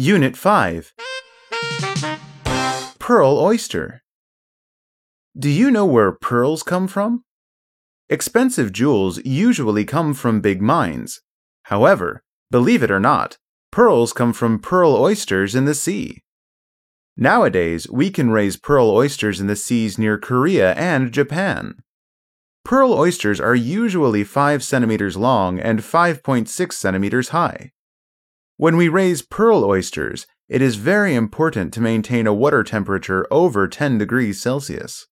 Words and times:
Unit 0.00 0.34
5 0.34 0.94
Pearl 2.98 3.38
Oyster. 3.38 4.02
Do 5.38 5.50
you 5.50 5.70
know 5.70 5.84
where 5.84 6.10
pearls 6.10 6.62
come 6.62 6.88
from? 6.88 7.24
Expensive 8.08 8.72
jewels 8.72 9.22
usually 9.26 9.84
come 9.84 10.14
from 10.14 10.40
big 10.40 10.62
mines. 10.62 11.20
However, 11.64 12.22
believe 12.50 12.82
it 12.82 12.90
or 12.90 12.98
not, 12.98 13.36
pearls 13.70 14.14
come 14.14 14.32
from 14.32 14.58
pearl 14.58 14.96
oysters 14.96 15.54
in 15.54 15.66
the 15.66 15.74
sea. 15.74 16.22
Nowadays, 17.18 17.86
we 17.90 18.08
can 18.08 18.30
raise 18.30 18.56
pearl 18.56 18.88
oysters 18.88 19.38
in 19.38 19.48
the 19.48 19.54
seas 19.54 19.98
near 19.98 20.16
Korea 20.16 20.72
and 20.76 21.12
Japan. 21.12 21.74
Pearl 22.64 22.94
oysters 22.94 23.38
are 23.38 23.54
usually 23.54 24.24
5 24.24 24.64
centimeters 24.64 25.18
long 25.18 25.60
and 25.60 25.80
5.6 25.80 26.72
centimeters 26.72 27.28
high. 27.28 27.72
When 28.60 28.76
we 28.76 28.90
raise 28.90 29.22
pearl 29.22 29.64
oysters, 29.64 30.26
it 30.46 30.60
is 30.60 30.76
very 30.76 31.14
important 31.14 31.72
to 31.72 31.80
maintain 31.80 32.26
a 32.26 32.34
water 32.34 32.62
temperature 32.62 33.26
over 33.30 33.66
10 33.66 33.96
degrees 33.96 34.38
Celsius. 34.38 35.06